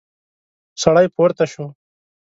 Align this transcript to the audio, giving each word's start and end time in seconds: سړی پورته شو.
سړی 0.81 1.07
پورته 1.15 1.45
شو. 1.53 1.65